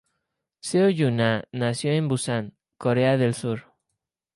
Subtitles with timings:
[0.61, 3.67] Seo Yu-na nació en Busan, Corea del Sur.